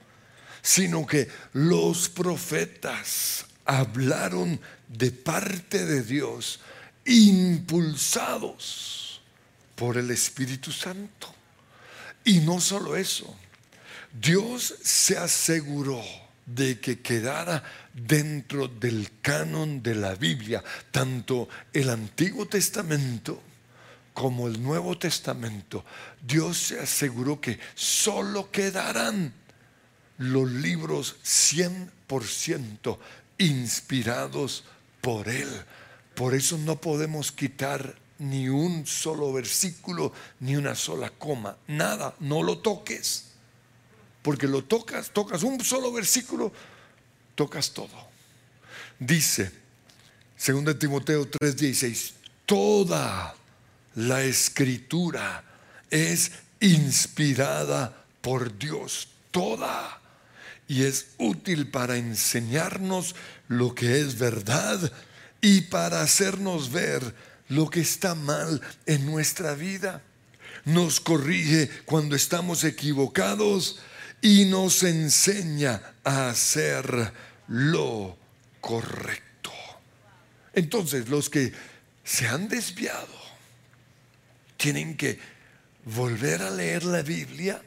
[0.62, 6.62] sino que los profetas hablaron de parte de Dios,
[7.06, 9.22] impulsados
[9.76, 11.34] por el Espíritu Santo.
[12.24, 13.36] Y no solo eso,
[14.14, 16.02] Dios se aseguró
[16.46, 23.42] de que quedara dentro del canon de la Biblia, tanto el Antiguo Testamento
[24.14, 25.86] como el Nuevo Testamento.
[26.22, 29.34] Dios se aseguró que solo quedarán
[30.18, 32.98] los libros 100%
[33.38, 34.64] inspirados
[35.02, 35.50] por Él.
[36.16, 42.44] Por eso no podemos quitar ni un solo versículo, ni una sola coma, nada, no
[42.44, 43.31] lo toques.
[44.22, 46.52] Porque lo tocas, tocas un solo versículo,
[47.36, 48.10] tocas todo.
[49.00, 49.52] Dice,
[50.38, 52.14] 2 Timoteo 3:16,
[52.46, 53.36] toda
[53.96, 55.44] la escritura
[55.90, 60.00] es inspirada por Dios, toda
[60.68, 63.16] y es útil para enseñarnos
[63.50, 64.92] lo que es verdad
[65.42, 67.14] y para hacernos ver
[67.50, 70.02] lo que está mal en nuestra vida.
[70.64, 73.80] Nos corrige cuando estamos equivocados
[74.22, 77.12] y nos enseña a hacer
[77.48, 78.18] lo
[78.60, 79.52] correcto.
[80.54, 81.52] Entonces, los que
[82.04, 83.20] se han desviado
[84.58, 85.20] tienen que
[85.86, 87.62] volver a leer la Biblia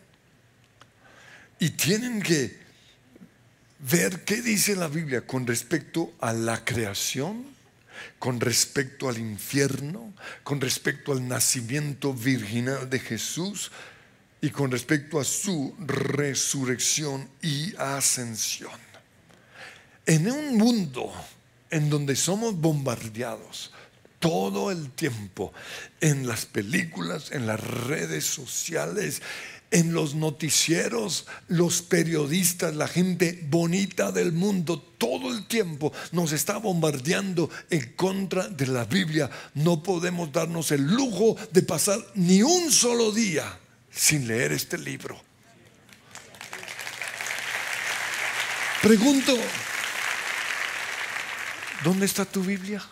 [1.59, 2.57] y tienen que
[3.81, 7.45] ver qué dice la Biblia con respecto a la creación,
[8.19, 13.73] con respecto al infierno, con respecto al nacimiento virginal de Jesús
[14.44, 18.78] y con respecto a su resurrección y ascensión.
[20.04, 21.11] En un mundo
[21.70, 23.72] en donde somos bombardeados
[24.18, 25.54] todo el tiempo
[26.02, 29.22] en las películas, en las redes sociales,
[29.70, 36.59] en los noticieros, los periodistas, la gente bonita del mundo, todo el tiempo nos está
[36.59, 39.30] bombardeando en contra de la Biblia.
[39.54, 43.61] No podemos darnos el lujo de pasar ni un solo día
[43.94, 45.20] sin leer este libro.
[48.83, 49.35] Pregunto,
[51.83, 52.83] ¿dónde está tu Biblia?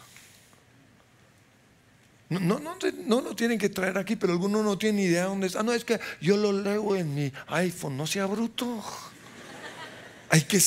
[2.31, 5.63] No, no, no, lo tienen que traer aquí, pero algunos no tienen idea dónde está.
[5.63, 8.83] No, es que yo lo leo en mi iPhone, no sea bruto.
[10.31, 10.59] Hay que,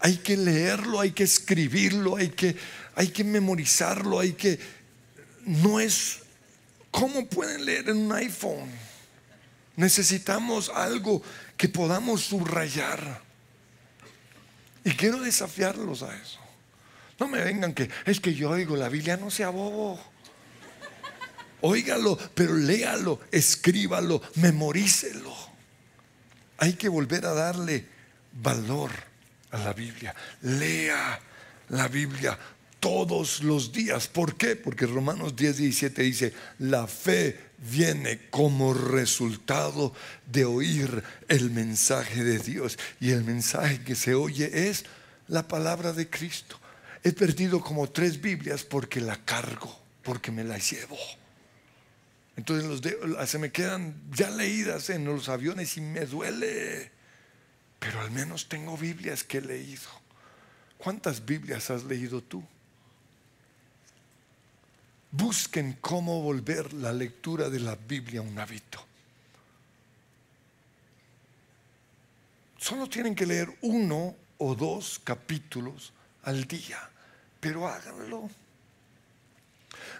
[0.00, 2.56] hay que leerlo, hay que escribirlo, hay que,
[2.96, 4.58] hay que memorizarlo, hay que...
[5.44, 6.18] No es...
[6.90, 8.68] ¿Cómo pueden leer en un iPhone?
[9.76, 11.22] Necesitamos algo
[11.56, 13.22] que podamos subrayar.
[14.84, 16.38] Y quiero desafiarlos a eso.
[17.18, 19.98] No me vengan que es que yo oigo la Biblia, no sea bobo.
[21.60, 25.34] Óigalo, pero léalo, escríbalo, memorícelo.
[26.58, 27.86] Hay que volver a darle
[28.32, 28.90] valor
[29.50, 30.14] a la Biblia.
[30.42, 31.18] Lea
[31.70, 32.38] la Biblia
[32.84, 34.08] todos los días.
[34.08, 34.56] ¿Por qué?
[34.56, 39.94] Porque Romanos 10, 17 dice, la fe viene como resultado
[40.30, 42.78] de oír el mensaje de Dios.
[43.00, 44.84] Y el mensaje que se oye es
[45.28, 46.60] la palabra de Cristo.
[47.02, 50.98] He perdido como tres Biblias porque la cargo, porque me la llevo.
[52.36, 52.82] Entonces
[53.30, 56.92] se me quedan ya leídas en los aviones y me duele.
[57.78, 59.88] Pero al menos tengo Biblias que he leído.
[60.76, 62.44] ¿Cuántas Biblias has leído tú?
[65.16, 68.84] Busquen cómo volver la lectura de la Biblia un hábito.
[72.58, 75.92] Solo tienen que leer uno o dos capítulos
[76.24, 76.80] al día,
[77.38, 78.28] pero háganlo.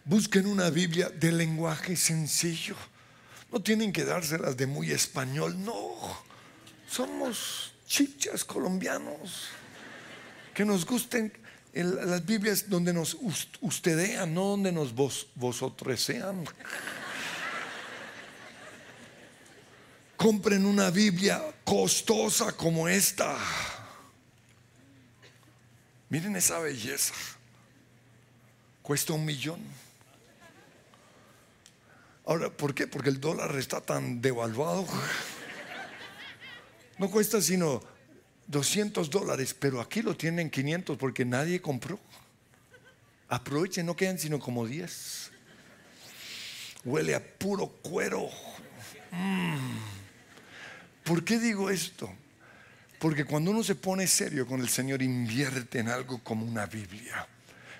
[0.04, 2.74] Busquen una Biblia de lenguaje sencillo.
[3.52, 5.94] No tienen que dárselas de muy español, no.
[6.88, 9.46] Somos chichas colombianos
[10.52, 11.32] que nos gusten
[11.82, 13.16] las Biblias donde nos
[13.60, 16.44] ustedean, no donde nos vos, vosotros sean.
[20.16, 23.36] Compren una Biblia costosa como esta.
[26.08, 27.12] Miren esa belleza.
[28.82, 29.60] Cuesta un millón.
[32.24, 32.86] Ahora, ¿por qué?
[32.86, 34.86] Porque el dólar está tan devaluado.
[36.98, 37.82] No cuesta sino
[38.46, 41.98] 200 dólares, pero aquí lo tienen 500 porque nadie compró.
[43.28, 45.30] Aprovechen, no quedan sino como 10.
[46.84, 48.28] Huele a puro cuero.
[49.10, 49.78] Mm.
[51.04, 52.10] ¿Por qué digo esto?
[52.98, 57.26] Porque cuando uno se pone serio con el Señor, invierte en algo como una Biblia.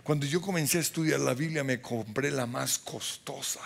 [0.02, 3.60] Cuando yo comencé a estudiar la Biblia, me compré la más costosa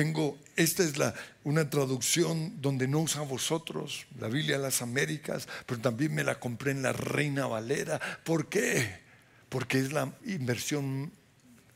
[0.00, 1.12] tengo, esta es la,
[1.44, 6.40] una traducción donde no usan vosotros, la Biblia de las Américas, pero también me la
[6.40, 8.00] compré en la Reina Valera.
[8.24, 9.02] ¿Por qué?
[9.50, 11.12] Porque es la inversión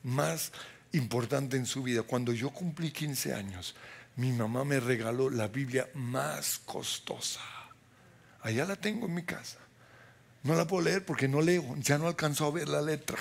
[0.02, 0.52] más
[0.92, 2.00] importante en su vida.
[2.00, 3.74] Cuando yo cumplí 15 años,
[4.16, 7.42] mi mamá me regaló la Biblia más costosa.
[8.40, 9.58] Allá la tengo en mi casa.
[10.44, 13.18] No la puedo leer porque no leo, ya no alcanzó a ver la letra.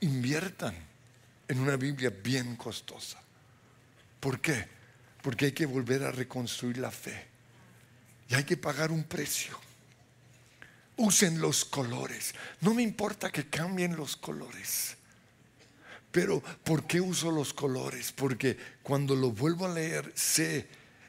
[0.00, 0.74] Inviertan
[1.48, 3.20] en una Biblia bien costosa.
[4.20, 4.66] ¿Por qué?
[5.22, 7.26] Porque hay que volver a reconstruir la fe.
[8.28, 9.58] Y hay que pagar un precio.
[10.96, 12.34] Usen los colores.
[12.60, 14.96] No me importa que cambien los colores.
[16.10, 18.12] Pero ¿por qué uso los colores?
[18.12, 20.66] Porque cuando lo vuelvo a leer sé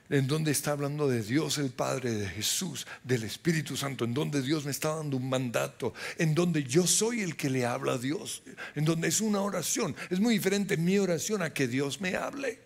[0.09, 4.41] en donde está hablando de Dios el Padre, de Jesús, del Espíritu Santo, en donde
[4.41, 7.97] Dios me está dando un mandato, en donde yo soy el que le habla a
[7.97, 8.43] Dios,
[8.75, 9.95] en donde es una oración.
[10.09, 12.59] Es muy diferente mi oración a que Dios me hable.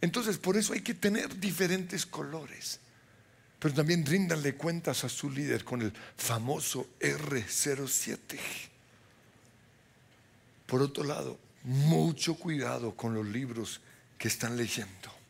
[0.00, 2.80] Entonces, por eso hay que tener diferentes colores.
[3.58, 8.18] Pero también ríndanle cuentas a su líder con el famoso R07.
[10.66, 13.80] Por otro lado, mucho cuidado con los libros
[14.18, 15.21] que están leyendo.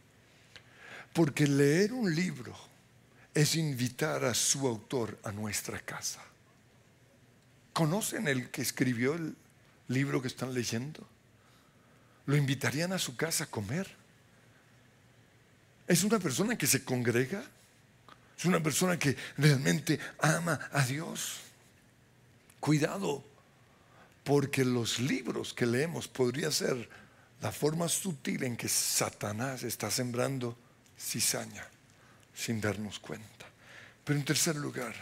[1.13, 2.55] Porque leer un libro
[3.35, 6.23] es invitar a su autor a nuestra casa.
[7.73, 9.37] ¿Conocen el que escribió el
[9.89, 11.07] libro que están leyendo?
[12.27, 13.89] ¿Lo invitarían a su casa a comer?
[15.87, 17.43] ¿Es una persona que se congrega?
[18.39, 21.41] ¿Es una persona que realmente ama a Dios?
[22.61, 23.25] Cuidado,
[24.25, 26.89] porque los libros que leemos podría ser
[27.41, 30.57] la forma sutil en que Satanás está sembrando
[31.03, 31.67] cizaña
[32.35, 33.47] sin darnos cuenta.
[34.05, 34.95] Pero en tercer lugar,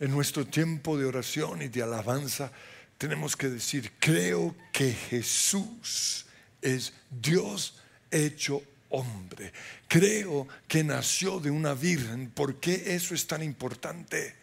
[0.00, 2.52] en nuestro tiempo de oración y de alabanza,
[2.96, 6.26] tenemos que decir, creo que Jesús
[6.62, 7.80] es Dios
[8.10, 9.52] hecho hombre.
[9.86, 12.30] Creo que nació de una virgen.
[12.30, 14.34] ¿Por qué eso es tan importante?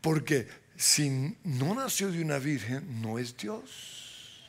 [0.00, 4.46] Porque si no nació de una virgen, no es Dios.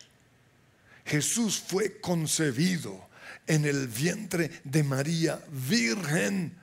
[1.05, 3.08] Jesús fue concebido
[3.49, 6.55] en el vientre de María, virgen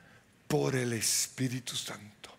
[0.49, 2.31] por el Espíritu Santo.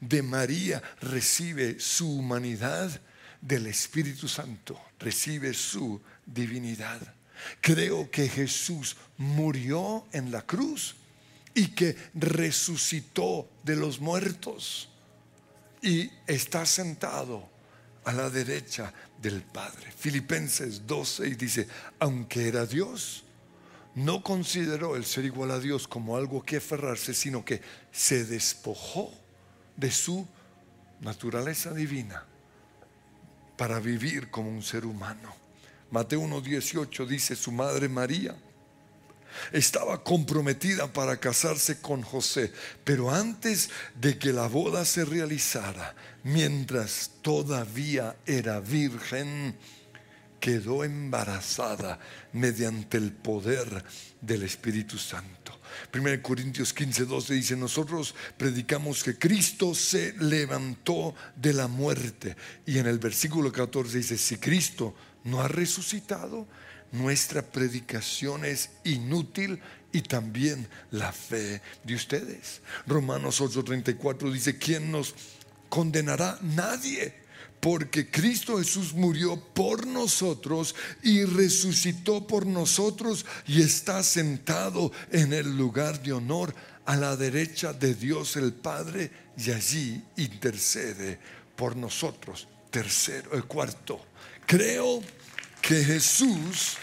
[0.00, 3.00] De María recibe su humanidad,
[3.40, 7.00] del Espíritu Santo recibe su divinidad.
[7.60, 10.96] Creo que Jesús murió en la cruz
[11.54, 14.88] y que resucitó de los muertos
[15.82, 17.48] y está sentado
[18.04, 19.92] a la derecha del Padre.
[19.96, 23.24] Filipenses 12 y dice, aunque era Dios,
[23.96, 29.10] no consideró el ser igual a Dios como algo que aferrarse, sino que se despojó
[29.74, 30.28] de su
[31.00, 32.24] naturaleza divina
[33.56, 35.34] para vivir como un ser humano.
[35.90, 38.36] Mateo 1.18 dice, su madre María
[39.50, 42.52] estaba comprometida para casarse con José,
[42.84, 49.56] pero antes de que la boda se realizara, mientras todavía era virgen,
[50.46, 51.98] quedó embarazada
[52.32, 53.84] mediante el poder
[54.20, 55.60] del Espíritu Santo.
[55.92, 62.36] 1 Corintios 15, 12 dice, nosotros predicamos que Cristo se levantó de la muerte.
[62.64, 64.94] Y en el versículo 14 dice, si Cristo
[65.24, 66.46] no ha resucitado,
[66.92, 72.60] nuestra predicación es inútil y también la fe de ustedes.
[72.86, 75.12] Romanos 8:34 dice, ¿quién nos
[75.68, 76.38] condenará?
[76.40, 77.25] Nadie
[77.60, 85.56] porque Cristo Jesús murió por nosotros y resucitó por nosotros y está sentado en el
[85.56, 86.54] lugar de honor
[86.84, 91.18] a la derecha de Dios el Padre y allí intercede
[91.56, 92.46] por nosotros.
[92.70, 94.00] Tercero, el cuarto,
[94.46, 95.02] creo
[95.60, 96.76] que Jesús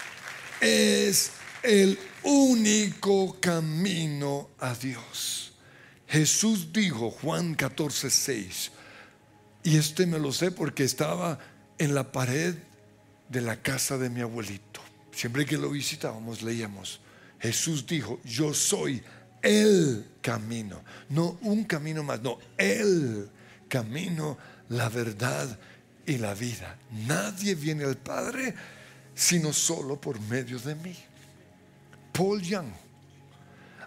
[0.60, 5.54] es el único camino a Dios.
[6.08, 8.72] Jesús dijo, Juan 14, 6,
[9.64, 11.40] y este me lo sé porque estaba
[11.78, 12.56] en la pared
[13.30, 14.82] de la casa de mi abuelito.
[15.12, 17.00] Siempre que lo visitábamos leíamos,
[17.40, 19.02] Jesús dijo, yo soy
[19.42, 23.30] el camino, no un camino más, no, el
[23.68, 24.38] camino,
[24.70, 25.60] la verdad
[26.06, 26.78] y la vida.
[26.92, 28.54] Nadie viene al Padre
[29.16, 30.96] sino solo por medio de mí.
[32.12, 32.72] Paul Young,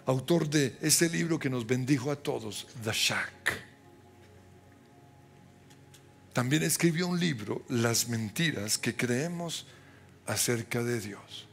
[0.05, 3.66] autor de ese libro que nos bendijo a todos, The Shack.
[6.37, 9.65] También escribió un libro, Las mentiras que creemos
[10.27, 11.47] acerca de Dios,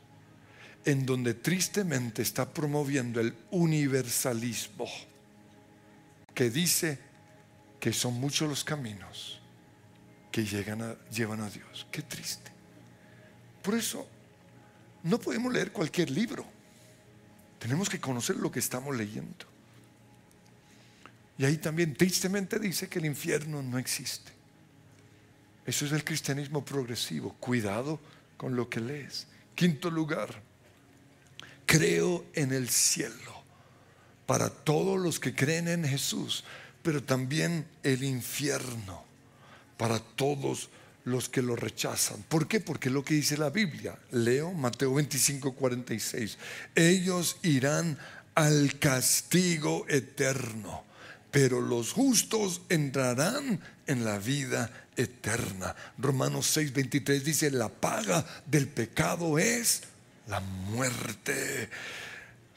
[0.85, 4.85] en donde tristemente está promoviendo el universalismo,
[6.35, 6.99] que dice
[7.81, 9.41] que son muchos los caminos
[10.31, 11.87] que llegan a, llevan a Dios.
[11.91, 12.51] Qué triste.
[13.63, 14.07] Por eso
[15.03, 16.45] no podemos leer cualquier libro.
[17.59, 19.47] Tenemos que conocer lo que estamos leyendo.
[21.39, 24.34] Y ahí también tristemente dice que el infierno no existe.
[25.67, 27.35] Eso es el cristianismo progresivo.
[27.41, 28.01] Cuidado
[28.37, 29.27] con lo que lees.
[29.55, 30.43] Quinto lugar,
[31.67, 33.45] creo en el cielo
[34.27, 36.45] para todos los que creen en Jesús,
[36.83, 39.05] pero también el infierno
[39.77, 40.71] para todos
[41.05, 42.23] los que lo rechazan.
[42.29, 42.61] ¿Por qué?
[42.61, 43.99] Porque lo que dice la Biblia.
[44.11, 46.39] Leo Mateo 25, 46.
[46.75, 47.99] Ellos irán
[48.35, 50.85] al castigo eterno,
[51.35, 55.75] pero los justos entrarán en la vida eterna.
[55.99, 59.83] Romanos 6, 23 dice, la paga del pecado es
[60.29, 61.69] la muerte.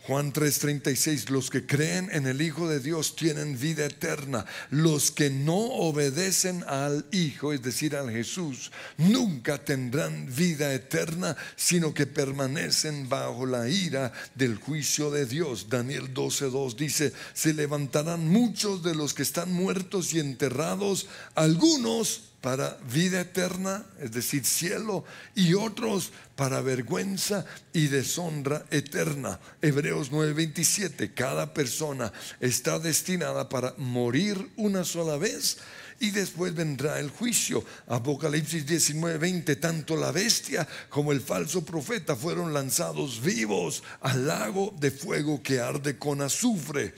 [0.07, 4.45] Juan 3:36, los que creen en el Hijo de Dios tienen vida eterna.
[4.69, 11.93] Los que no obedecen al Hijo, es decir, al Jesús, nunca tendrán vida eterna, sino
[11.93, 15.67] que permanecen bajo la ira del juicio de Dios.
[15.67, 22.77] Daniel 12:2 dice, se levantarán muchos de los que están muertos y enterrados, algunos para
[22.91, 25.03] vida eterna, es decir, cielo,
[25.35, 29.39] y otros para vergüenza y deshonra eterna.
[29.61, 35.57] Hebreos 9:27, cada persona está destinada para morir una sola vez
[35.99, 37.63] y después vendrá el juicio.
[37.87, 44.91] Apocalipsis 19:20, tanto la bestia como el falso profeta fueron lanzados vivos al lago de
[44.91, 46.93] fuego que arde con azufre.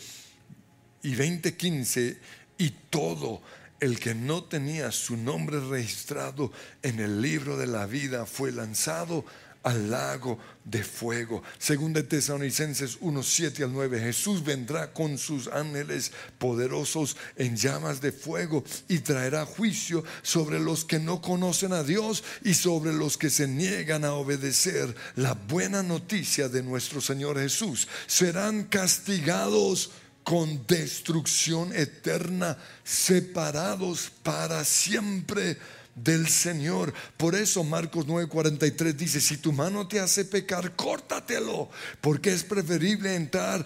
[1.01, 2.17] Y 20:15,
[2.57, 3.41] y todo
[3.79, 6.51] el que no tenía su nombre registrado
[6.83, 9.25] en el libro de la vida fue lanzado
[9.63, 11.43] al lago de fuego.
[11.57, 17.99] Según de Tesalonicenses 1, 7 al 9, Jesús vendrá con sus ángeles poderosos en llamas
[17.99, 23.17] de fuego y traerá juicio sobre los que no conocen a Dios y sobre los
[23.17, 27.87] que se niegan a obedecer la buena noticia de nuestro Señor Jesús.
[28.07, 29.91] Serán castigados
[30.29, 35.57] con destrucción eterna, separados para siempre
[35.95, 36.93] del Señor.
[37.17, 43.15] Por eso Marcos 9:43 dice, si tu mano te hace pecar, córtatelo, porque es preferible
[43.15, 43.65] entrar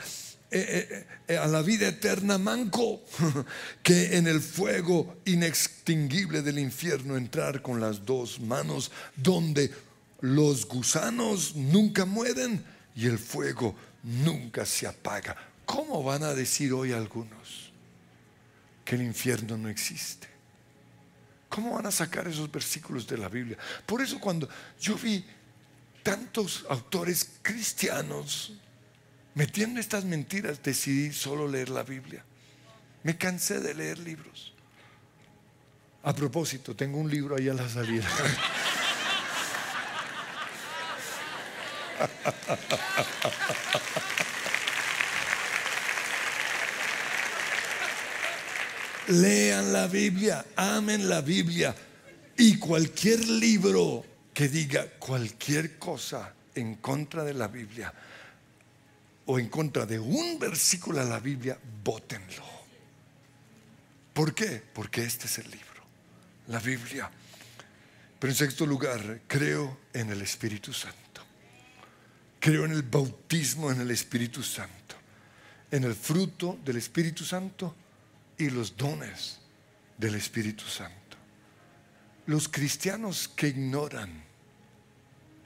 [0.51, 3.01] eh, eh, eh, a la vida eterna manco
[3.83, 9.69] que en el fuego inextinguible del infierno entrar con las dos manos donde
[10.21, 12.63] los gusanos nunca mueren
[12.95, 15.35] y el fuego nunca se apaga.
[15.65, 17.71] ¿Cómo van a decir hoy algunos
[18.83, 20.27] que el infierno no existe?
[21.49, 23.57] ¿Cómo van a sacar esos versículos de la Biblia?
[23.85, 24.49] Por eso cuando
[24.79, 25.23] yo vi
[26.01, 28.53] tantos autores cristianos
[29.35, 32.23] metiendo estas mentiras, decidí solo leer la Biblia.
[33.03, 34.53] Me cansé de leer libros.
[36.03, 38.07] A propósito, tengo un libro ahí a la salida.
[49.07, 51.75] Lean la Biblia, amen la Biblia
[52.37, 57.93] y cualquier libro que diga cualquier cosa en contra de la Biblia
[59.25, 62.43] o en contra de un versículo de la Biblia, bótenlo.
[64.13, 64.61] ¿Por qué?
[64.73, 65.83] Porque este es el libro,
[66.47, 67.09] la Biblia.
[68.19, 71.21] Pero en sexto lugar, creo en el Espíritu Santo.
[72.39, 74.95] Creo en el bautismo en el Espíritu Santo,
[75.71, 77.75] en el fruto del Espíritu Santo
[78.37, 79.39] y los dones
[79.97, 80.99] del Espíritu Santo.
[82.25, 84.23] los cristianos que ignoran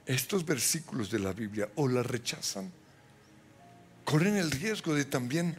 [0.06, 2.72] estos versículos de la Biblia o la rechazan,
[4.04, 5.54] corren el riesgo de también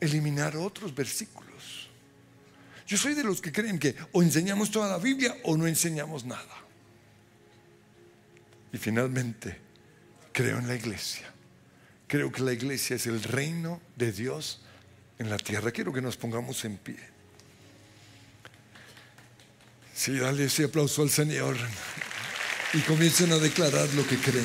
[0.00, 1.88] eliminar otros versículos.
[2.86, 6.24] Yo soy de los que creen que o enseñamos toda la Biblia o no enseñamos
[6.24, 6.64] nada.
[8.72, 9.58] Y finalmente,
[10.32, 11.32] creo en la iglesia.
[12.06, 14.62] Creo que la iglesia es el reino de Dios
[15.18, 15.70] en la tierra.
[15.70, 16.98] Quiero que nos pongamos en pie.
[19.94, 21.56] Sí, dale ese aplauso al Señor
[22.74, 24.44] y comiencen a declarar lo que creen.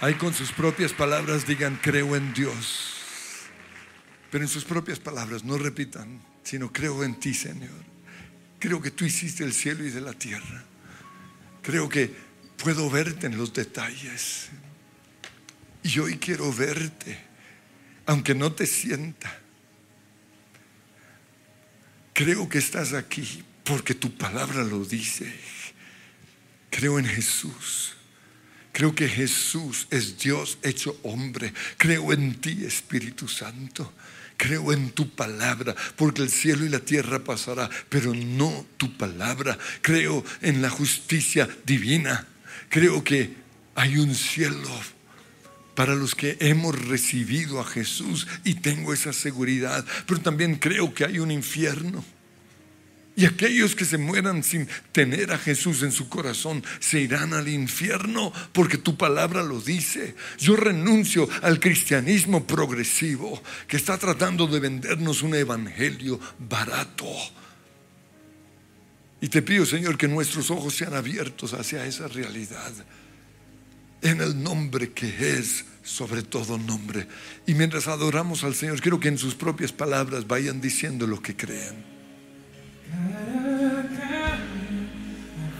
[0.00, 2.96] Ahí con sus propias palabras digan, creo en Dios.
[4.30, 7.84] Pero en sus propias palabras no repitan, sino creo en ti, Señor.
[8.58, 10.64] Creo que tú hiciste el cielo y de la tierra.
[11.62, 12.12] Creo que
[12.62, 14.48] puedo verte en los detalles.
[15.82, 17.18] Y hoy quiero verte,
[18.06, 19.40] aunque no te sienta.
[22.14, 25.30] Creo que estás aquí porque tu palabra lo dice.
[26.70, 27.94] Creo en Jesús.
[28.72, 31.52] Creo que Jesús es Dios hecho hombre.
[31.76, 33.92] Creo en ti, Espíritu Santo.
[34.36, 39.58] Creo en tu palabra, porque el cielo y la tierra pasará, pero no tu palabra.
[39.80, 42.26] Creo en la justicia divina.
[42.68, 43.34] Creo que
[43.74, 44.68] hay un cielo
[45.76, 51.04] para los que hemos recibido a Jesús y tengo esa seguridad, pero también creo que
[51.04, 52.04] hay un infierno
[53.16, 57.48] y aquellos que se mueran sin tener a Jesús en su corazón se irán al
[57.48, 60.14] infierno porque tu palabra lo dice.
[60.38, 67.08] Yo renuncio al cristianismo progresivo que está tratando de vendernos un evangelio barato.
[69.22, 72.70] Y te pido, Señor, que nuestros ojos sean abiertos hacia esa realidad.
[74.02, 77.06] En el nombre que es sobre todo nombre.
[77.46, 81.36] Y mientras adoramos al Señor, quiero que en sus propias palabras vayan diciendo lo que
[81.36, 81.84] creen.
[82.88, 84.38] Cara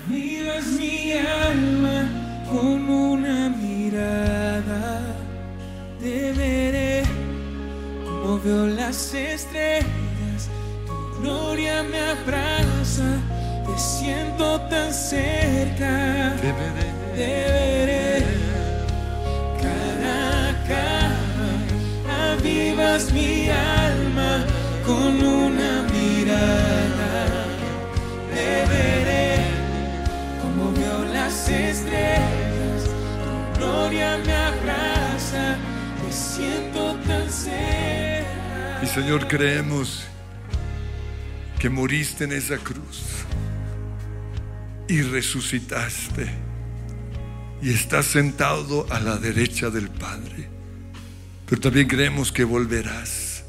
[0.08, 5.00] mi alma con una mirada.
[6.00, 7.02] Te veré
[8.04, 10.48] como veo las estrellas.
[10.86, 13.18] Tu gloria me abraza,
[13.66, 16.36] te siento tan cerca.
[16.40, 16.95] Te veré.
[23.12, 24.44] Mi alma
[24.84, 27.46] con una mirada.
[28.32, 29.36] Te veré
[30.40, 32.84] como veo las estrellas.
[33.22, 35.56] Tu gloria me abraza.
[36.02, 38.80] Te siento tan cerca.
[38.82, 40.06] Y Señor, creemos
[41.58, 43.26] que moriste en esa cruz
[44.88, 46.45] y resucitaste
[47.62, 50.48] y estás sentado a la derecha del Padre.
[51.46, 53.44] Pero también creemos que volverás.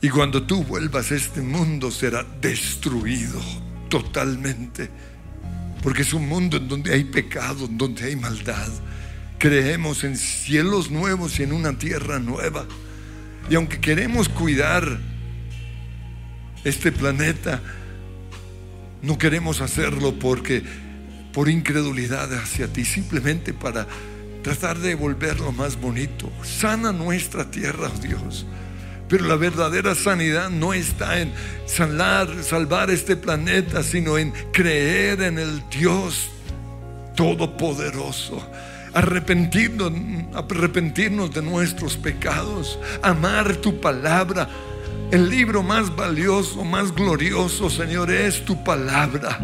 [0.00, 3.40] Y cuando tú vuelvas, este mundo será destruido
[3.88, 4.88] totalmente.
[5.82, 8.68] Porque es un mundo en donde hay pecado, en donde hay maldad.
[9.38, 12.66] Creemos en cielos nuevos y en una tierra nueva.
[13.50, 14.98] Y aunque queremos cuidar
[16.64, 17.62] este planeta,
[19.02, 20.62] no queremos hacerlo porque
[21.32, 23.86] por incredulidad hacia ti, simplemente para
[24.42, 26.30] tratar de volverlo más bonito.
[26.42, 28.46] Sana nuestra tierra, oh Dios.
[29.08, 31.32] Pero la verdadera sanidad no está en
[31.66, 36.30] sanar, salvar este planeta, sino en creer en el Dios
[37.16, 38.40] Todopoderoso.
[38.94, 39.92] Arrepentirnos,
[40.34, 44.48] arrepentirnos de nuestros pecados, amar tu palabra.
[45.10, 49.40] El libro más valioso, más glorioso, Señor, es tu palabra.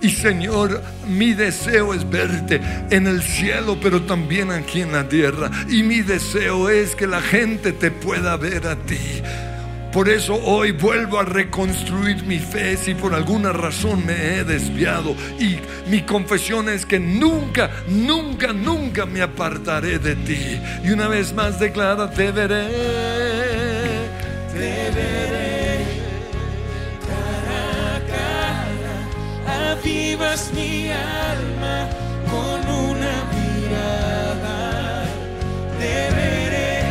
[0.00, 2.60] Y Señor, mi deseo es verte
[2.90, 5.50] en el cielo, pero también aquí en la tierra.
[5.68, 9.22] Y mi deseo es que la gente te pueda ver a ti.
[9.92, 15.16] Por eso hoy vuelvo a reconstruir mi fe si por alguna razón me he desviado.
[15.40, 15.58] Y
[15.90, 20.60] mi confesión es que nunca, nunca, nunca me apartaré de ti.
[20.84, 22.68] Y una vez más declara, te veré.
[24.52, 25.07] Te veré
[29.78, 31.88] avivas mi alma
[32.30, 32.60] con
[32.90, 35.04] una mirada.
[35.78, 36.82] Te veré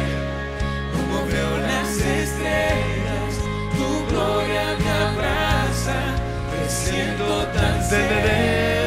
[0.94, 3.34] como veo las estrellas,
[3.78, 6.00] tu gloria me abraza,
[6.52, 8.87] te siento tan Te